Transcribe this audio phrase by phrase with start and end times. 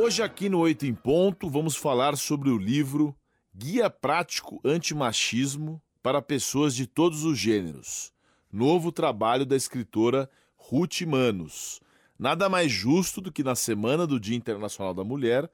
[0.00, 3.16] Hoje, aqui no Oito em Ponto, vamos falar sobre o livro
[3.52, 8.12] Guia Prático Antimachismo para Pessoas de Todos os Gêneros.
[8.50, 11.80] Novo trabalho da escritora Ruth Manos.
[12.16, 15.50] Nada mais justo do que na semana do Dia Internacional da Mulher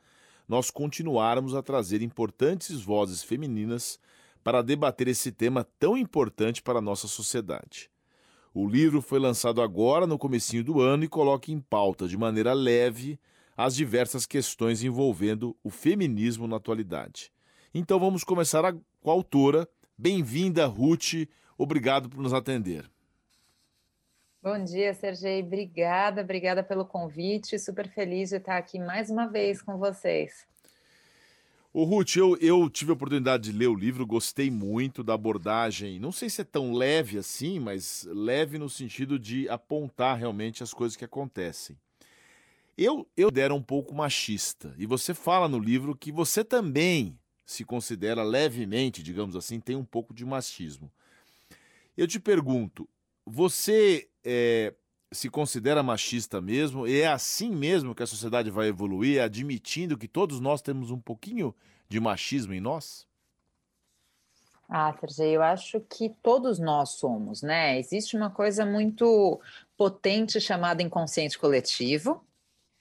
[0.47, 3.99] nós continuarmos a trazer importantes vozes femininas
[4.45, 7.89] para debater esse tema tão importante para a nossa sociedade.
[8.53, 12.53] O livro foi lançado agora no comecinho do ano e coloca em pauta de maneira
[12.53, 13.19] leve
[13.57, 17.33] as diversas questões envolvendo o feminismo na atualidade.
[17.73, 19.69] Então vamos começar a, com a autora.
[19.97, 21.29] Bem-vinda, Ruth.
[21.57, 22.91] Obrigado por nos atender.
[24.43, 25.43] Bom dia, Sergei.
[25.43, 27.59] Obrigada, obrigada pelo convite.
[27.59, 30.47] Super feliz de estar aqui mais uma vez com vocês.
[31.73, 35.99] O Ruth, eu, eu tive a oportunidade de ler o livro, gostei muito da abordagem.
[35.99, 40.73] Não sei se é tão leve assim, mas leve no sentido de apontar realmente as
[40.73, 41.77] coisas que acontecem.
[42.77, 47.65] Eu, eu era um pouco machista, e você fala no livro que você também se
[47.65, 50.91] considera levemente, digamos assim, tem um pouco de machismo.
[51.97, 52.89] Eu te pergunto,
[53.25, 54.75] você é,
[55.13, 56.87] se considera machista mesmo?
[56.87, 60.99] E é assim mesmo que a sociedade vai evoluir, admitindo que todos nós temos um
[60.99, 61.55] pouquinho
[61.89, 63.07] de machismo em nós?
[64.69, 67.79] Ah, Sergei, eu acho que todos nós somos, né?
[67.79, 69.41] Existe uma coisa muito
[69.77, 72.25] potente chamada inconsciente coletivo,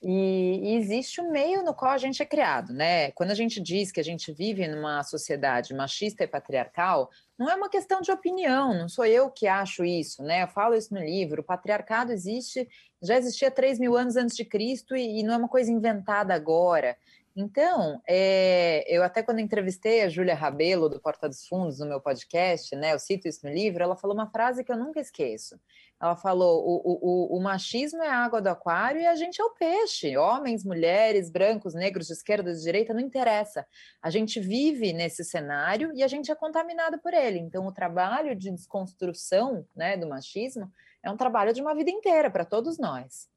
[0.06, 3.12] e, e, existe o meio no qual a gente é criado, né?
[3.12, 7.10] Quando a gente diz que a gente vive numa sociedade machista e patriarcal,
[7.40, 10.44] não é uma questão de opinião, não sou eu que acho isso, né?
[10.44, 11.42] Eu falo isso no livro.
[11.42, 12.68] O patriarcado existe,
[13.02, 16.34] já existia 3 mil anos antes de Cristo e, e não é uma coisa inventada
[16.34, 16.98] agora.
[17.36, 22.00] Então, é, eu até quando entrevistei a Júlia Rabelo, do Porta dos Fundos, no meu
[22.00, 25.60] podcast, né, eu cito isso no livro, ela falou uma frase que eu nunca esqueço.
[26.00, 29.44] Ela falou: o, o, o, machismo é a água do aquário e a gente é
[29.44, 30.16] o peixe.
[30.16, 33.66] Homens, mulheres, brancos, negros, de esquerda, de direita, não interessa.
[34.02, 37.40] A gente vive nesse cenário e a gente é contaminado por ele.
[37.40, 40.70] Então, o trabalho de desconstrução né, do machismo
[41.02, 43.28] é um trabalho de uma vida inteira para todos nós.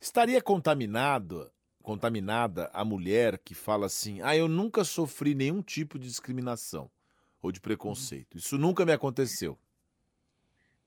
[0.00, 1.50] Estaria contaminado
[1.88, 6.90] contaminada a mulher que fala assim: ah, eu nunca sofri nenhum tipo de discriminação
[7.40, 8.36] ou de preconceito.
[8.36, 9.56] Isso nunca me aconteceu.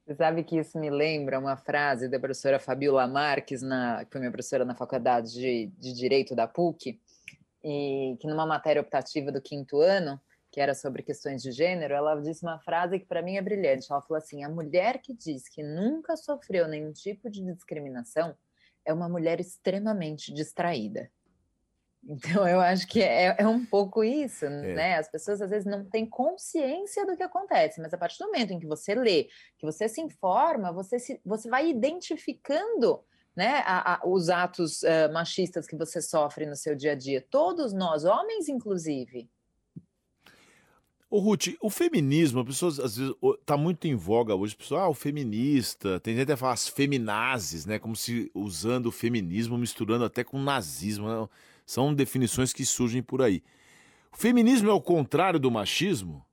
[0.05, 4.21] Você sabe que isso me lembra uma frase da professora Fabiola Marques, na, que foi
[4.21, 6.99] minha professora na faculdade de, de Direito da PUC,
[7.63, 12.13] e que numa matéria optativa do quinto ano, que era sobre questões de gênero, ela
[12.21, 13.91] disse uma frase que para mim é brilhante.
[13.91, 18.35] Ela falou assim: a mulher que diz que nunca sofreu nenhum tipo de discriminação
[18.85, 21.09] é uma mulher extremamente distraída.
[22.03, 24.73] Então, eu acho que é, é um pouco isso, é.
[24.73, 24.97] né?
[24.97, 28.51] As pessoas às vezes não têm consciência do que acontece, mas a partir do momento
[28.51, 29.25] em que você lê,
[29.57, 33.03] que você se informa, você, se, você vai identificando
[33.35, 37.25] né, a, a, os atos uh, machistas que você sofre no seu dia a dia.
[37.29, 39.29] Todos nós, homens inclusive.
[41.11, 43.13] Ô Ruth, o feminismo, as pessoas às vezes
[43.45, 47.65] tá muito em voga hoje, pessoal, ah, o feminista, tem gente até fala as feminazes,
[47.65, 51.27] né, como se usando o feminismo misturando até com nazismo, né?
[51.65, 53.43] são definições que surgem por aí.
[54.09, 56.25] O feminismo é o contrário do machismo?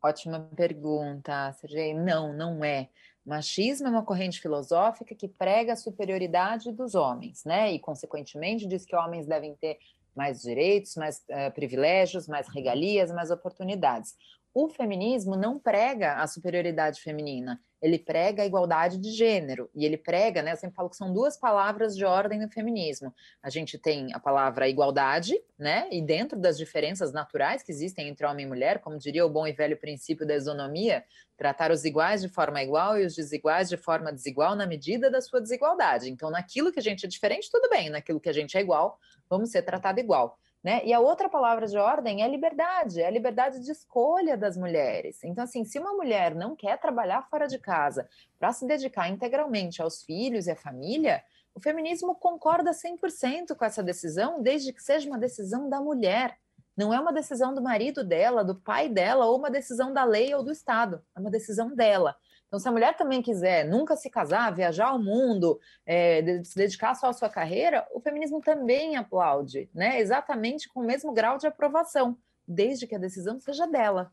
[0.00, 1.94] Ótima pergunta, Sergei.
[1.94, 2.88] Não, não é.
[3.26, 7.72] Machismo é uma corrente filosófica que prega a superioridade dos homens, né?
[7.72, 9.78] E, consequentemente, diz que homens devem ter
[10.14, 14.14] mais direitos, mais uh, privilégios, mais regalias, mais oportunidades.
[14.54, 19.68] O feminismo não prega a superioridade feminina, ele prega a igualdade de gênero.
[19.74, 20.52] E ele prega, né?
[20.52, 23.12] Eu sempre falo que são duas palavras de ordem no feminismo.
[23.42, 25.88] A gente tem a palavra igualdade, né?
[25.90, 29.46] E dentro das diferenças naturais que existem entre homem e mulher, como diria o bom
[29.46, 31.04] e velho princípio da isonomia,
[31.36, 35.20] tratar os iguais de forma igual e os desiguais de forma desigual na medida da
[35.20, 36.08] sua desigualdade.
[36.08, 38.96] Então, naquilo que a gente é diferente, tudo bem, naquilo que a gente é igual,
[39.28, 40.38] vamos ser tratado igual.
[40.62, 40.80] Né?
[40.84, 45.18] E a outra palavra de ordem é liberdade, é a liberdade de escolha das mulheres.
[45.24, 48.08] Então, assim, se uma mulher não quer trabalhar fora de casa
[48.38, 53.82] para se dedicar integralmente aos filhos e à família, o feminismo concorda 100% com essa
[53.82, 56.38] decisão, desde que seja uma decisão da mulher.
[56.76, 60.32] Não é uma decisão do marido dela, do pai dela, ou uma decisão da lei
[60.32, 61.04] ou do Estado.
[61.14, 62.16] É uma decisão dela.
[62.52, 66.94] Então, se a mulher também quiser nunca se casar, viajar ao mundo, é, se dedicar
[66.94, 69.98] só à sua carreira, o feminismo também aplaude, né?
[69.98, 72.14] Exatamente com o mesmo grau de aprovação,
[72.46, 74.12] desde que a decisão seja dela.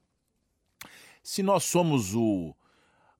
[1.21, 2.55] Se nós somos o,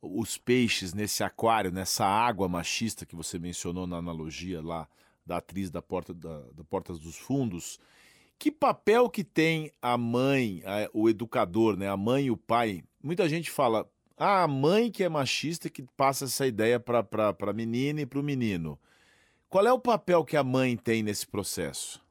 [0.02, 4.88] os peixes nesse aquário, nessa água machista que você mencionou na analogia lá
[5.26, 7.78] da atriz da Porta da, da Portas dos Fundos,
[8.38, 12.86] que papel que tem a mãe, a, o educador, né, a mãe e o pai?
[13.04, 13.86] Muita gente fala,
[14.20, 17.08] a mãe que é machista que passa essa ideia para
[17.40, 18.78] a menina e para o menino.
[19.48, 22.04] Qual é o papel que a mãe tem nesse processo?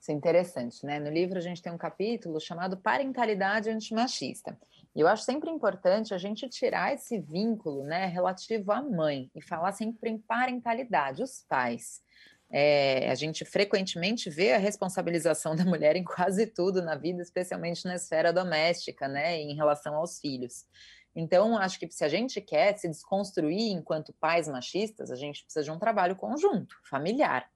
[0.00, 0.98] Isso é interessante, né?
[0.98, 4.58] No livro a gente tem um capítulo chamado Parentalidade Antimachista.
[4.96, 9.42] E eu acho sempre importante a gente tirar esse vínculo, né, relativo à mãe e
[9.42, 12.02] falar sempre em parentalidade, os pais.
[12.52, 17.84] É, a gente frequentemente vê a responsabilização da mulher em quase tudo na vida, especialmente
[17.84, 20.66] na esfera doméstica, né, em relação aos filhos.
[21.14, 25.64] Então, acho que se a gente quer se desconstruir enquanto pais machistas, a gente precisa
[25.64, 27.48] de um trabalho conjunto, familiar.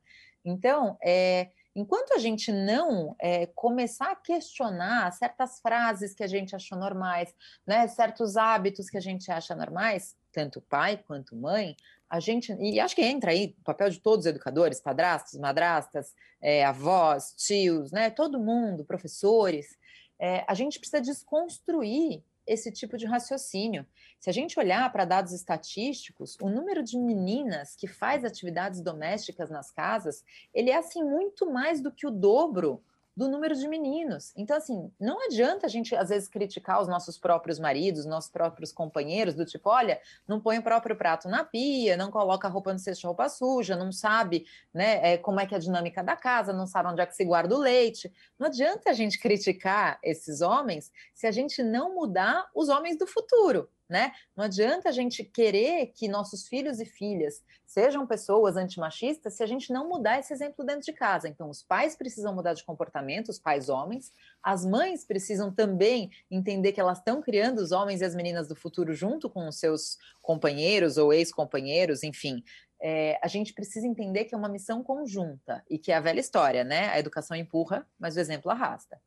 [0.45, 6.55] Então, é, Enquanto a gente não é, começar a questionar certas frases que a gente
[6.55, 7.35] achou normais,
[7.67, 11.77] né, certos hábitos que a gente acha normais, tanto pai quanto mãe,
[12.15, 16.15] a gente, e acho que entra aí o papel de todos os educadores, padrastos, madrastas,
[16.41, 19.77] é, avós, tios, né, todo mundo, professores,
[20.17, 23.85] é, a gente precisa desconstruir esse tipo de raciocínio.
[24.21, 29.51] Se a gente olhar para dados estatísticos, o número de meninas que faz atividades domésticas
[29.51, 30.25] nas casas,
[30.55, 32.81] ele é assim muito mais do que o dobro
[33.17, 34.33] do número de meninos.
[34.37, 38.73] Então, assim, não adianta a gente, às vezes, criticar os nossos próprios maridos, nossos próprios
[38.73, 42.73] companheiros, do tipo, olha, não põe o próprio prato na pia, não coloca a roupa
[42.73, 46.03] no cesto de roupa suja, não sabe né, é, como é que é a dinâmica
[46.03, 48.13] da casa, não sabe onde é que se guarda o leite.
[48.39, 53.07] Não adianta a gente criticar esses homens se a gente não mudar os homens do
[53.07, 54.13] futuro né?
[54.37, 59.47] Não adianta a gente querer que nossos filhos e filhas sejam pessoas antimachistas se a
[59.47, 61.29] gente não mudar esse exemplo dentro de casa.
[61.29, 66.73] Então, os pais precisam mudar de comportamento, os pais homens, as mães precisam também entender
[66.73, 69.99] que elas estão criando os homens e as meninas do futuro junto com os seus
[70.23, 72.43] companheiros ou ex-companheiros, enfim.
[72.81, 76.21] É, a gente precisa entender que é uma missão conjunta e que é a velha
[76.21, 76.89] história, né?
[76.91, 79.01] A educação empurra, mas o exemplo arrasta.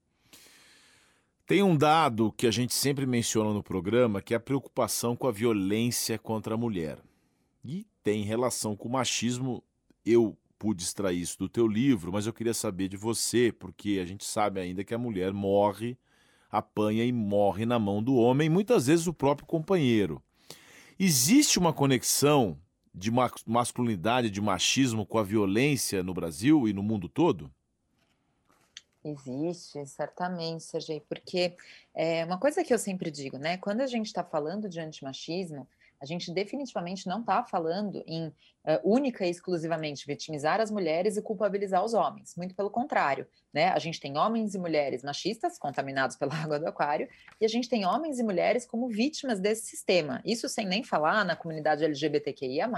[1.48, 5.30] Tem um dado que a gente sempre menciona no programa, que é a preocupação com
[5.30, 7.00] a violência contra a mulher.
[7.64, 9.64] E tem relação com o machismo.
[10.06, 14.06] Eu pude extrair isso do teu livro, mas eu queria saber de você, porque a
[14.06, 15.98] gente sabe ainda que a mulher morre,
[16.52, 20.22] apanha e morre na mão do homem, muitas vezes o próprio companheiro.
[21.00, 22.60] Existe uma conexão
[22.94, 23.10] de
[23.46, 27.50] masculinidade, de machismo com a violência no Brasil e no mundo todo?
[29.10, 31.56] Existe, certamente, Sergei, porque
[31.94, 33.58] é uma coisa que eu sempre digo, né?
[33.58, 35.68] Quando a gente está falando de antimachismo,
[36.00, 38.34] a gente definitivamente não está falando em uh,
[38.84, 42.36] única e exclusivamente vitimizar as mulheres e culpabilizar os homens.
[42.36, 43.70] Muito pelo contrário, né?
[43.70, 47.10] A gente tem homens e mulheres machistas contaminados pela água do aquário
[47.42, 50.22] e a gente tem homens e mulheres como vítimas desse sistema.
[50.24, 52.70] Isso sem nem falar na comunidade LGBTQIA+,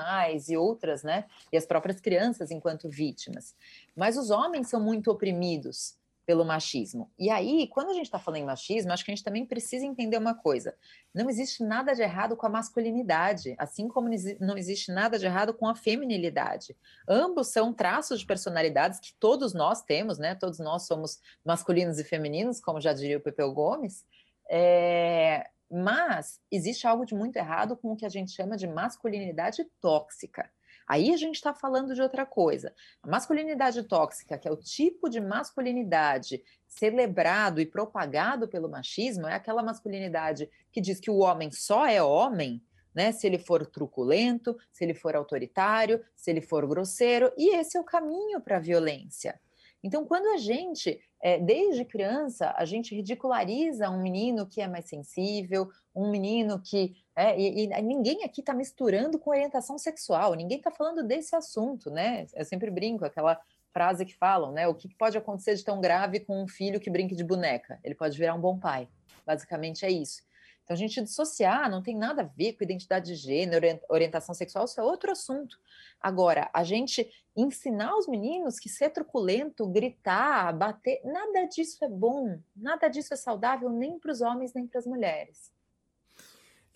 [0.48, 1.26] e outras, né?
[1.52, 3.54] E as próprias crianças enquanto vítimas.
[3.96, 6.00] Mas os homens são muito oprimidos
[6.30, 7.12] pelo machismo.
[7.18, 9.84] E aí, quando a gente está falando em machismo, acho que a gente também precisa
[9.84, 10.76] entender uma coisa:
[11.12, 14.08] não existe nada de errado com a masculinidade, assim como
[14.40, 16.78] não existe nada de errado com a feminilidade.
[17.08, 20.36] Ambos são traços de personalidades que todos nós temos, né?
[20.36, 24.06] Todos nós somos masculinos e femininos, como já diria o Pepeu Gomes.
[24.48, 25.50] É...
[25.68, 30.48] Mas existe algo de muito errado com o que a gente chama de masculinidade tóxica.
[30.90, 32.74] Aí a gente está falando de outra coisa.
[33.04, 39.36] A masculinidade tóxica, que é o tipo de masculinidade celebrado e propagado pelo machismo, é
[39.36, 42.60] aquela masculinidade que diz que o homem só é homem.
[42.92, 47.78] Né, se ele for truculento, se ele for autoritário, se ele for grosseiro, e esse
[47.78, 49.40] é o caminho para a violência.
[49.84, 54.86] Então, quando a gente, é, desde criança, a gente ridiculariza um menino que é mais
[54.90, 56.96] sensível, um menino que.
[57.20, 61.92] É, e, e, ninguém aqui está misturando com orientação sexual, ninguém está falando desse assunto,
[61.92, 62.26] né?
[62.34, 63.38] Eu sempre brinco, aquela
[63.74, 64.70] frase que falam, né?
[64.70, 67.78] O que pode acontecer de tão grave com um filho que brinque de boneca?
[67.84, 68.88] Ele pode virar um bom pai.
[69.26, 70.22] Basicamente é isso.
[70.64, 74.64] Então, a gente dissociar não tem nada a ver com identidade de gênero, orientação sexual,
[74.64, 75.60] isso é outro assunto.
[76.00, 82.40] Agora, a gente ensinar os meninos que ser truculento, gritar, bater, nada disso é bom,
[82.56, 85.59] nada disso é saudável nem para os homens nem para as mulheres.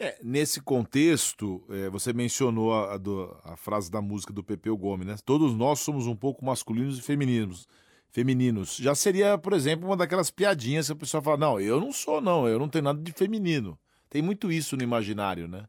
[0.03, 5.07] É, nesse contexto, é, você mencionou a, a, a, frase da música do Pepeu Gomes,
[5.07, 5.15] né?
[5.23, 7.65] Todos nós somos um pouco masculinos e femininos.
[8.11, 8.75] Femininos.
[8.75, 12.19] Já seria, por exemplo, uma daquelas piadinhas que a pessoa fala: não, eu não sou,
[12.19, 13.79] não, eu não tenho nada de feminino.
[14.09, 15.65] Tem muito isso no imaginário, né?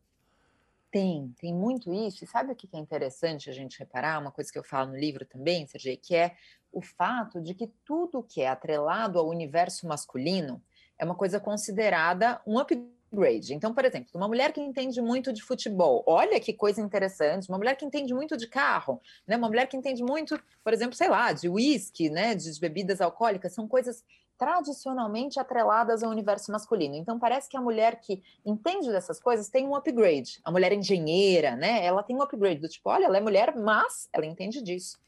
[0.91, 2.25] Tem, tem muito isso.
[2.25, 4.21] E sabe o que é interessante a gente reparar?
[4.21, 6.35] Uma coisa que eu falo no livro também, Sergei, que é
[6.73, 10.61] o fato de que tudo que é atrelado ao universo masculino
[10.99, 13.55] é uma coisa considerada um upgrade upgrade.
[13.55, 17.59] Então, por exemplo, uma mulher que entende muito de futebol, olha que coisa interessante, uma
[17.59, 19.37] mulher que entende muito de carro, né?
[19.37, 23.53] Uma mulher que entende muito, por exemplo, sei lá, de uísque, né, de bebidas alcoólicas,
[23.53, 24.05] são coisas
[24.37, 26.97] tradicionalmente atreladas ao universo masculino.
[26.97, 30.41] Então parece que a mulher que entende dessas coisas tem um upgrade.
[30.45, 31.85] A mulher engenheira, né?
[31.85, 34.99] Ela tem um upgrade do tipo, olha, ela é mulher, mas ela entende disso.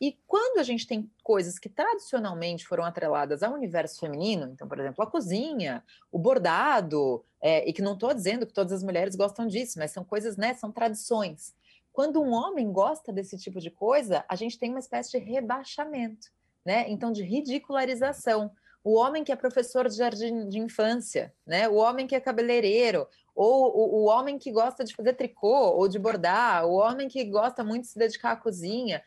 [0.00, 4.78] E quando a gente tem coisas que tradicionalmente foram atreladas ao universo feminino, então, por
[4.78, 9.16] exemplo, a cozinha, o bordado, é, e que não estou dizendo que todas as mulheres
[9.16, 10.52] gostam disso, mas são coisas, né?
[10.54, 11.54] São tradições.
[11.92, 16.28] Quando um homem gosta desse tipo de coisa, a gente tem uma espécie de rebaixamento,
[16.64, 16.84] né?
[16.88, 18.50] Então, de ridicularização
[18.86, 21.68] o homem que é professor de jardim de infância, né?
[21.68, 25.88] O homem que é cabeleireiro, ou o, o, homem que gosta de fazer tricô ou
[25.88, 29.02] de bordar, o homem que gosta muito de se dedicar à cozinha.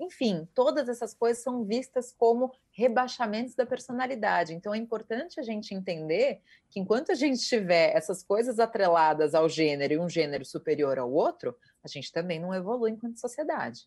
[0.00, 4.54] Enfim, todas essas coisas são vistas como rebaixamentos da personalidade.
[4.54, 6.40] Então é importante a gente entender
[6.70, 11.12] que enquanto a gente tiver essas coisas atreladas ao gênero e um gênero superior ao
[11.12, 11.54] outro,
[11.84, 13.86] a gente também não evolui enquanto sociedade.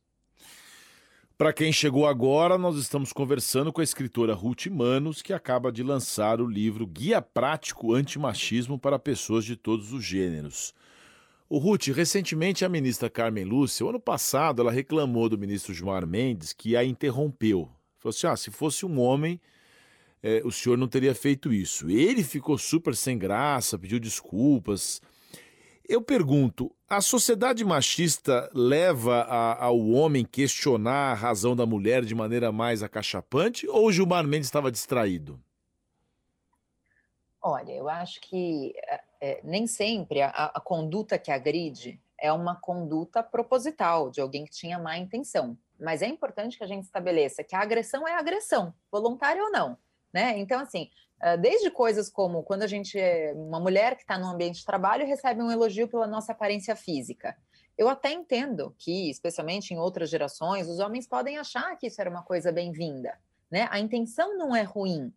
[1.36, 5.82] Para quem chegou agora, nós estamos conversando com a escritora Ruth Manos, que acaba de
[5.82, 10.76] lançar o livro Guia Prático Antimachismo para Pessoas de Todos os Gêneros.
[11.54, 16.52] O Ruth, recentemente a ministra Carmen Lúcia, ano passado, ela reclamou do ministro Gilmar Mendes
[16.52, 17.70] que a interrompeu.
[18.00, 19.40] Falou assim: ah, se fosse um homem,
[20.24, 21.92] é, o senhor não teria feito isso.
[21.92, 25.00] Ele ficou super sem graça, pediu desculpas.
[25.88, 32.16] Eu pergunto, a sociedade machista leva a, ao homem questionar a razão da mulher de
[32.16, 35.40] maneira mais acachapante ou Gilmar Mendes estava distraído?
[37.40, 38.74] Olha, eu acho que
[39.24, 44.52] é, nem sempre a, a, conduta que agride é uma conduta proposital de alguém que
[44.52, 45.58] tinha má intenção.
[45.80, 49.78] Mas é importante que a gente estabeleça que a agressão é agressão, voluntária ou não.
[50.14, 50.38] Né?
[50.40, 50.90] Então, assim,
[51.22, 54.66] ah, desde coisas como quando a gente é uma mulher que está no ambiente de
[54.66, 57.34] trabalho recebe um elogio pela nossa aparência física.
[57.78, 62.10] Eu até entendo que, especialmente em outras gerações, os homens podem achar que isso era
[62.10, 63.18] uma coisa bem-vinda.
[63.50, 63.70] Né?
[63.72, 65.14] A intenção não é ruim,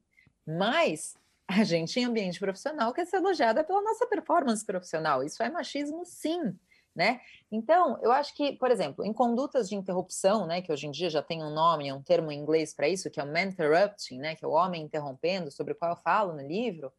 [0.46, 1.16] mas
[1.48, 5.22] a gente, em ambiente profissional, quer ser elogiada pela nossa performance profissional.
[5.22, 6.58] Isso é machismo, sim
[6.96, 7.20] né?
[7.52, 11.10] Então, eu acho que, por exemplo, em condutas de interrupção, né, que hoje em dia
[11.10, 14.18] já tem um nome, um termo em inglês para isso, que é o man interrupting,
[14.18, 16.90] né, que é o homem interrompendo, sobre o qual eu falo no livro,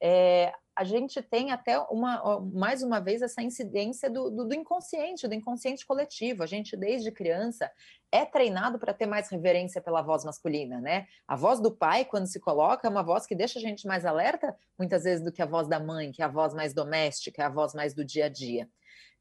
[0.00, 5.28] é, a gente tem até uma, mais uma vez essa incidência do, do, do, inconsciente,
[5.28, 6.42] do inconsciente coletivo.
[6.42, 7.70] A gente, desde criança,
[8.10, 11.06] é treinado para ter mais reverência pela voz masculina, né?
[11.28, 14.06] A voz do pai, quando se coloca, é uma voz que deixa a gente mais
[14.06, 17.42] alerta, muitas vezes, do que a voz da mãe, que é a voz mais doméstica,
[17.42, 18.68] é a voz mais do dia a dia.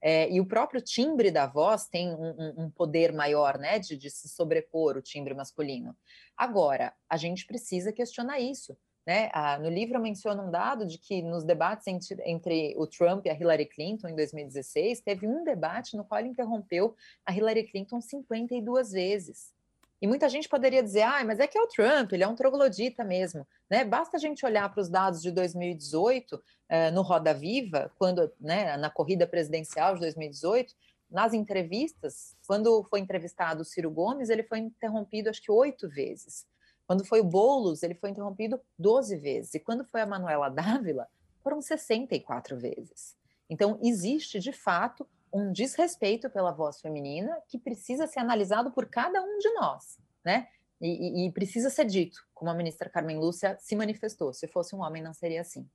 [0.01, 4.09] É, e o próprio timbre da voz tem um, um poder maior, né, de, de,
[4.09, 5.95] se sobrepor o timbre masculino.
[6.35, 8.75] Agora, a gente precisa questionar isso.
[9.05, 9.29] Né?
[9.33, 13.25] Ah, no livro eu menciono um dado de que nos debates entre, entre, o Trump
[13.25, 17.63] e a Hillary Clinton em 2016, teve um debate no qual ele interrompeu a Hillary
[17.63, 19.53] Clinton 52 vezes.
[20.01, 22.35] E muita gente poderia dizer, ah, mas é que é o Trump, ele é um
[22.35, 23.45] troglodita mesmo.
[23.69, 23.83] Né?
[23.83, 28.77] Basta a gente olhar para os dados de 2018, eh, no Roda Viva, quando, né,
[28.77, 30.73] na corrida presidencial de 2018,
[31.11, 36.47] nas entrevistas, quando foi entrevistado o Ciro Gomes, ele foi interrompido acho que oito vezes.
[36.91, 39.53] Quando foi o Boulos, ele foi interrompido 12 vezes.
[39.53, 41.07] E quando foi a Manuela Dávila,
[41.41, 43.15] foram 64 vezes.
[43.49, 49.23] Então, existe, de fato, um desrespeito pela voz feminina que precisa ser analisado por cada
[49.23, 50.49] um de nós, né?
[50.81, 50.87] E,
[51.23, 54.33] e, e, precisa ser dito, como a ministra Carmen Lúcia se manifestou.
[54.33, 55.65] Se fosse um homem, não seria assim.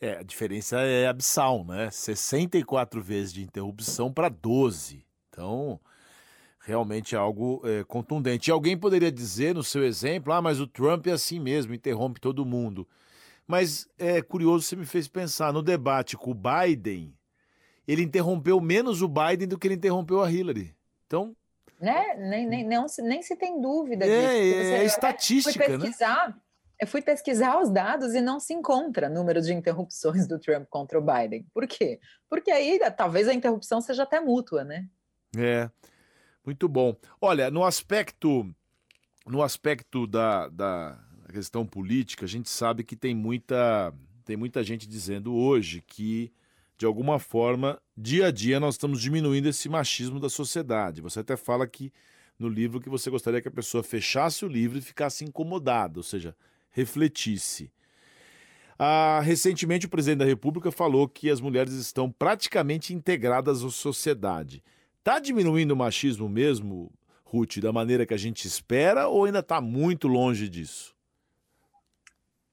[0.00, 1.90] É, a diferença é abissal, né?
[1.90, 5.04] 64 vezes de interrupção para 12.
[5.28, 5.78] Então,
[6.64, 8.48] realmente é algo é, contundente.
[8.48, 12.20] E alguém poderia dizer, no seu exemplo, ah, mas o Trump é assim mesmo, interrompe
[12.20, 12.86] todo mundo.
[13.46, 17.12] Mas é curioso, você me fez pensar, no debate com o Biden,
[17.86, 20.74] ele interrompeu menos o Biden do que ele interrompeu a Hillary.
[21.06, 21.36] Então.
[21.80, 22.14] Né?
[22.16, 24.58] Nem, nem, não, nem se tem dúvida é, disso.
[24.58, 25.78] Você, é, estatística, fui né?
[25.78, 26.34] pesquisar, né?
[26.78, 30.98] Eu fui pesquisar os dados e não se encontra número de interrupções do Trump contra
[30.98, 31.46] o Biden.
[31.52, 32.00] Por quê?
[32.28, 34.88] Porque aí talvez a interrupção seja até mútua, né?
[35.36, 35.70] É,
[36.44, 36.96] muito bom.
[37.20, 38.52] Olha, no aspecto,
[39.26, 40.98] no aspecto da, da
[41.32, 43.94] questão política, a gente sabe que tem muita,
[44.24, 46.32] tem muita gente dizendo hoje que
[46.82, 51.00] de alguma forma, dia a dia nós estamos diminuindo esse machismo da sociedade.
[51.00, 51.92] Você até fala que
[52.36, 56.02] no livro que você gostaria que a pessoa fechasse o livro e ficasse incomodada, ou
[56.02, 56.34] seja,
[56.70, 57.70] refletisse.
[58.76, 64.60] Ah, recentemente, o presidente da República falou que as mulheres estão praticamente integradas à sociedade.
[65.02, 66.88] Está diminuindo o machismo mesmo,
[67.24, 70.94] Ruth, da maneira que a gente espera, ou ainda está muito longe disso?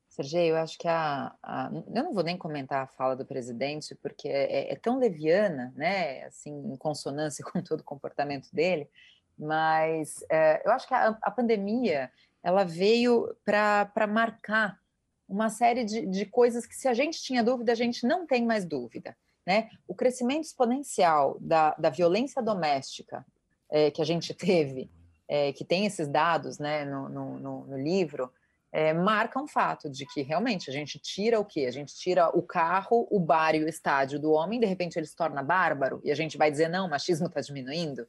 [0.08, 3.94] Sergei, eu acho que a, a, Eu não vou nem comentar a fala do presidente,
[3.94, 6.24] porque é, é, tão leviana, né?
[6.24, 8.90] Assim, em consonância com todo o comportamento dele,
[9.38, 14.80] mas é, eu acho que a, a pandemia ela veio para marcar
[15.28, 18.44] uma série de, de coisas que, se a gente tinha dúvida, a gente não tem
[18.44, 19.16] mais dúvida.
[19.50, 19.68] Né?
[19.88, 23.26] O crescimento exponencial da, da violência doméstica
[23.68, 24.92] é, que a gente teve,
[25.28, 28.32] é, que tem esses dados né, no, no, no livro,
[28.72, 31.66] é, marca um fato de que realmente a gente tira o quê?
[31.66, 35.08] A gente tira o carro, o bar e o estádio do homem, de repente ele
[35.08, 38.08] se torna bárbaro e a gente vai dizer não, o machismo está diminuindo.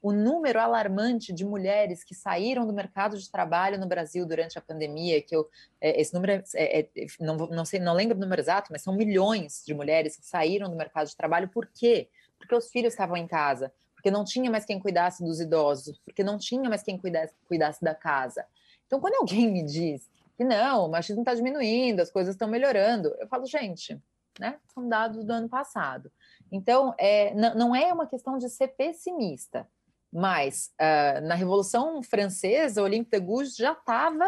[0.00, 4.60] O número alarmante de mulheres que saíram do mercado de trabalho no Brasil durante a
[4.60, 5.48] pandemia, que eu,
[5.80, 8.82] é, esse número é, é, é não, não sei, não lembro o número exato, mas
[8.82, 11.48] são milhões de mulheres que saíram do mercado de trabalho.
[11.48, 12.08] Por quê?
[12.38, 16.22] Porque os filhos estavam em casa, porque não tinha mais quem cuidasse dos idosos, porque
[16.22, 18.46] não tinha mais quem cuidasse, cuidasse da casa.
[18.86, 23.12] Então, quando alguém me diz que não, o machismo está diminuindo, as coisas estão melhorando,
[23.18, 24.00] eu falo, gente,
[24.38, 24.58] né?
[24.72, 26.10] São dados do ano passado.
[26.50, 29.68] Então, é, não é uma questão de ser pessimista,
[30.12, 34.24] mas uh, na Revolução Francesa, Olympe de Gouges já estava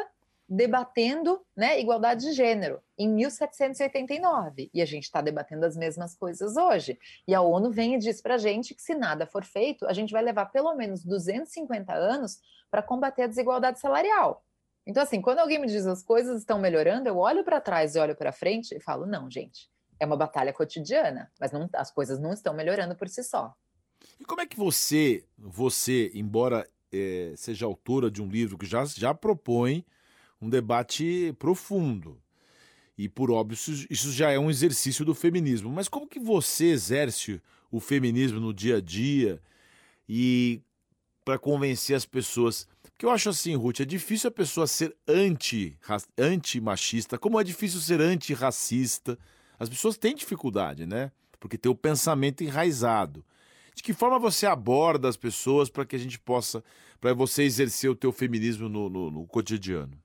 [0.52, 6.56] debatendo né, igualdade de gênero em 1789 e a gente está debatendo as mesmas coisas
[6.56, 6.98] hoje.
[7.26, 9.92] E a ONU vem e diz para a gente que se nada for feito, a
[9.92, 14.44] gente vai levar pelo menos 250 anos para combater a desigualdade salarial.
[14.84, 18.00] Então, assim, quando alguém me diz as coisas estão melhorando, eu olho para trás e
[18.00, 19.70] olho para frente e falo: não, gente,
[20.00, 23.54] é uma batalha cotidiana, mas não, as coisas não estão melhorando por si só.
[24.18, 28.84] E como é que você, você, embora é, seja autora de um livro que já,
[28.84, 29.84] já propõe
[30.40, 32.20] um debate profundo,
[32.96, 36.66] e por óbvio isso, isso já é um exercício do feminismo, mas como que você
[36.66, 37.40] exerce
[37.70, 39.40] o feminismo no dia a dia
[40.08, 40.60] e
[41.24, 42.66] para convencer as pessoas
[43.00, 47.80] que eu acho assim, Ruth, é difícil a pessoa ser anti-machista, anti como é difícil
[47.80, 49.18] ser antirracista.
[49.58, 51.10] As pessoas têm dificuldade, né?
[51.38, 53.24] Porque tem o pensamento enraizado.
[53.80, 56.62] De que forma você aborda as pessoas para que a gente possa,
[57.00, 59.98] para você exercer o teu feminismo no, no, no cotidiano?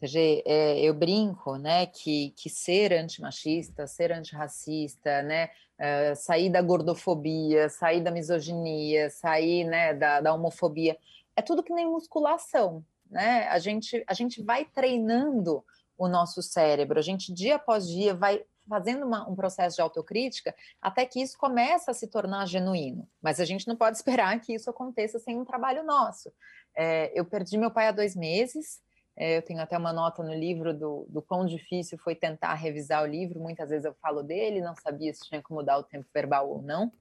[0.00, 7.68] É, eu brinco, né, que, que ser antimachista, ser antirracista, né, uh, sair da gordofobia,
[7.68, 10.96] sair da misoginia, sair, né, da, da homofobia,
[11.36, 13.46] é tudo que nem musculação, né?
[13.48, 15.62] A gente, a gente vai treinando
[15.98, 20.54] o nosso cérebro, a gente dia após dia vai fazendo uma, um processo de autocrítica
[20.80, 23.08] até que isso começa a se tornar genuíno.
[23.20, 26.32] Mas a gente não pode esperar que isso aconteça sem um trabalho nosso.
[26.76, 28.80] É, eu perdi meu pai há dois meses.
[29.16, 33.02] É, eu tenho até uma nota no livro do, do quão difícil foi tentar revisar
[33.02, 33.40] o livro.
[33.40, 36.60] Muitas vezes eu falo dele, não sabia se tinha que mudar o tempo verbal ou
[36.60, 36.92] não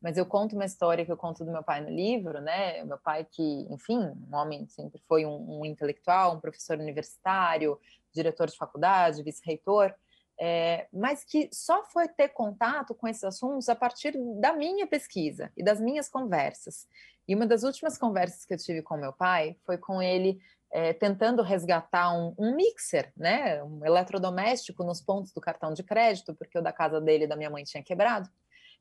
[0.00, 2.82] mas eu conto uma história que eu conto do meu pai no livro, né?
[2.84, 7.78] Meu pai que, enfim, um homem sempre foi um, um intelectual, um professor universitário,
[8.12, 9.94] diretor de faculdade, vice-reitor,
[10.42, 15.52] é, mas que só foi ter contato com esses assuntos a partir da minha pesquisa
[15.54, 16.88] e das minhas conversas.
[17.28, 20.40] E uma das últimas conversas que eu tive com meu pai foi com ele
[20.72, 26.34] é, tentando resgatar um, um, mixer, né, um eletrodoméstico nos pontos do cartão de crédito,
[26.34, 28.30] porque o da casa dele e da minha mãe tinha quebrado.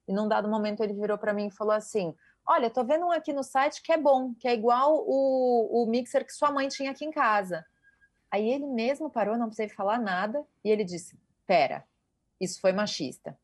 [0.08, 2.16] E num dado momento ele virou para mim e falou assim:
[2.48, 5.86] Olha, tô vendo um aqui no site que é bom, que é igual o, o
[5.88, 7.66] mixer que sua mãe tinha aqui em casa.
[8.32, 11.84] Aí ele mesmo parou, não precisei falar nada, e ele disse: Pera,
[12.40, 13.36] isso foi machista.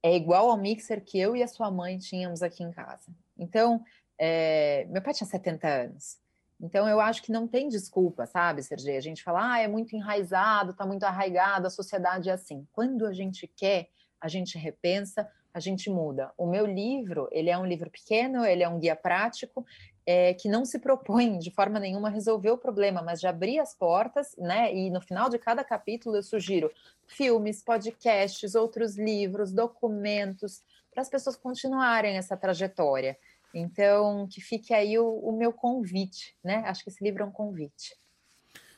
[0.00, 3.12] É igual ao mixer que eu e a sua mãe tínhamos aqui em casa.
[3.36, 3.82] Então,
[4.16, 6.16] é, meu pai tinha 70 anos.
[6.60, 8.96] Então, eu acho que não tem desculpa, sabe, Sergei?
[8.96, 12.64] A gente fala, ah, é muito enraizado, tá muito arraigado, a sociedade é assim.
[12.70, 13.88] Quando a gente quer,
[14.20, 16.32] a gente repensa, a gente muda.
[16.38, 19.66] O meu livro, ele é um livro pequeno, ele é um guia prático,
[20.06, 23.74] é, que não se propõe de forma nenhuma resolver o problema, mas de abrir as
[23.74, 24.74] portas, né?
[24.74, 26.70] E no final de cada capítulo eu sugiro
[27.06, 33.18] filmes, podcasts, outros livros, documentos, para as pessoas continuarem essa trajetória.
[33.52, 36.64] Então, que fique aí o, o meu convite, né?
[36.66, 37.96] Acho que esse livro é um convite.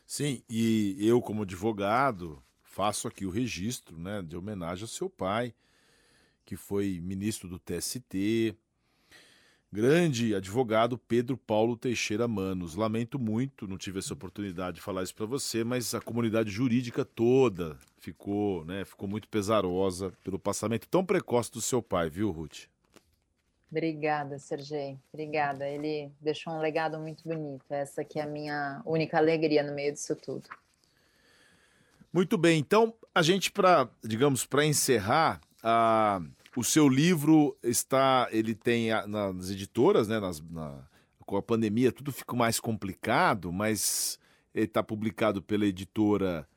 [0.06, 5.54] Sim, e eu, como advogado, faço aqui o registro né, de homenagem ao seu pai,
[6.44, 8.54] que foi ministro do TST,
[9.76, 12.74] grande advogado Pedro Paulo Teixeira Manos.
[12.74, 17.04] Lamento muito, não tive essa oportunidade de falar isso para você, mas a comunidade jurídica
[17.04, 22.60] toda ficou, né, ficou muito pesarosa pelo passamento tão precoce do seu pai, viu, Ruth?
[23.70, 24.96] Obrigada, Sergei.
[25.12, 25.68] Obrigada.
[25.68, 27.62] Ele deixou um legado muito bonito.
[27.68, 30.48] Essa que é a minha única alegria no meio disso tudo.
[32.10, 32.58] Muito bem.
[32.58, 36.22] Então, a gente para, digamos, para encerrar, a
[36.56, 40.18] o seu livro está, ele tem nas editoras, né?
[40.18, 40.82] Nas, na,
[41.26, 44.18] com a pandemia tudo ficou mais complicado, mas
[44.54, 46.48] Ele está publicado pela editora,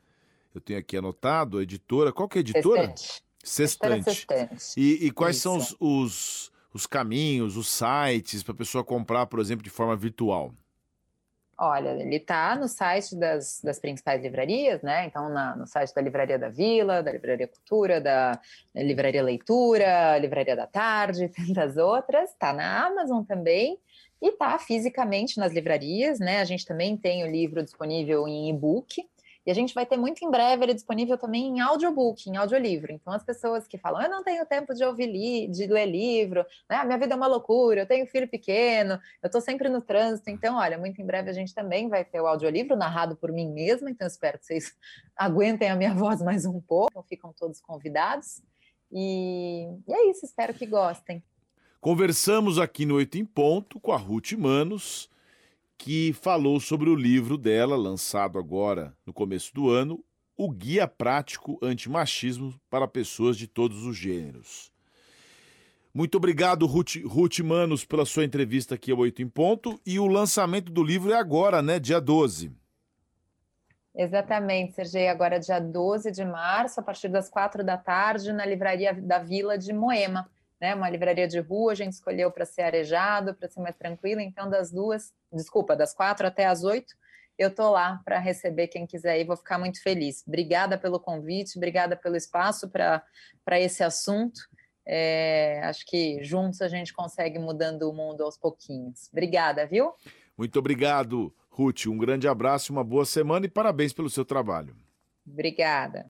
[0.55, 2.95] eu tenho aqui anotado, a editora, qual que é a editora?
[3.43, 4.13] Sextante.
[4.13, 4.73] Sextante.
[4.77, 5.75] E, e quais são Isso.
[5.79, 10.53] os, os, os caminhos, os sites para a pessoa comprar, por exemplo, de forma virtual?
[11.62, 15.06] Olha, ele está no site das, das principais livrarias, né?
[15.06, 18.39] Então, na- no site da Livraria da Vila, da Livraria Cultura, da
[18.74, 22.30] Livraria Leitura, Livraria da Tarde, tantas outras.
[22.30, 23.78] Está na Amazon também
[24.22, 26.39] e está fisicamente nas livrarias, né?
[26.39, 29.06] A gente também tem o livro disponível em e-book.
[29.49, 32.91] E a gente vai ter muito em breve ele disponível também em audiobook, em audiolivro.
[32.91, 36.45] Então, as pessoas que falam, eu não tenho tempo de ouvir, li de ler livro,
[36.69, 36.75] né?
[36.75, 40.29] A minha vida é uma loucura, eu tenho filho pequeno, eu estou sempre no trânsito.
[40.29, 43.51] Então, olha, muito em breve a gente também vai ter o audiolivro narrado por mim
[43.51, 43.89] mesma.
[43.89, 44.71] Então, espero que vocês
[45.17, 46.91] aguentem a minha voz mais um pouco.
[46.91, 48.43] Então, ficam todos convidados.
[48.91, 51.23] E, e é isso, espero que gostem.
[51.81, 55.09] Conversamos aqui no Oito em Ponto com a Ruth Manos,
[55.79, 60.03] que falou sobre o livro dela, lançado agora no começo do ano,
[60.37, 64.73] O Guia Prático Antimachismo para Pessoas de Todos os Gêneros.
[65.93, 69.79] Muito obrigado, Ruth, Ruth Manos, pela sua entrevista aqui ao Oito em Ponto.
[69.85, 71.79] E o lançamento do livro é agora, né?
[71.79, 72.51] Dia 12.
[73.95, 75.07] Exatamente, Sergei.
[75.07, 79.57] Agora, dia 12 de março, a partir das quatro da tarde, na Livraria da Vila
[79.57, 80.29] de Moema.
[80.60, 84.19] Né, uma livraria de rua, a gente escolheu para ser arejado, para ser mais tranquilo.
[84.19, 86.93] Então, das duas, desculpa, das quatro até as oito,
[87.38, 89.26] eu tô lá para receber quem quiser ir.
[89.26, 90.22] Vou ficar muito feliz.
[90.28, 94.41] Obrigada pelo convite, obrigada pelo espaço para esse assunto.
[94.86, 99.08] É, acho que juntos a gente consegue mudando o mundo aos pouquinhos.
[99.13, 99.93] Obrigada, viu?
[100.38, 101.86] Muito obrigado, Ruth.
[101.86, 104.76] Um grande abraço, uma boa semana e parabéns pelo seu trabalho.
[105.26, 106.08] Obrigada.